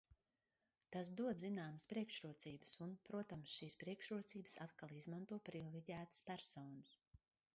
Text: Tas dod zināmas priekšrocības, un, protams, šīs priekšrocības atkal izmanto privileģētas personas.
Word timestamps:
Tas 0.95 1.09
dod 1.19 1.39
zināmas 1.41 1.83
priekšrocības, 1.91 2.71
un, 2.85 2.95
protams, 3.09 3.53
šīs 3.59 3.77
priekšrocības 3.85 4.57
atkal 4.67 4.97
izmanto 5.01 5.41
privileģētas 5.51 6.25
personas. 6.33 6.99